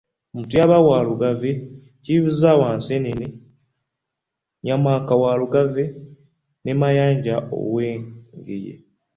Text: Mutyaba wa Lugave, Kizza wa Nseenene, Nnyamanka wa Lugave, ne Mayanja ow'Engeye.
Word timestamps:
Mutyaba 0.35 0.75
wa 0.87 0.99
Lugave, 1.07 1.51
Kizza 2.03 2.51
wa 2.61 2.69
Nseenene, 2.77 3.27
Nnyamanka 3.35 5.13
wa 5.23 5.31
Lugave, 5.39 5.85
ne 6.63 6.73
Mayanja 6.79 7.35
ow'Engeye. 7.57 8.73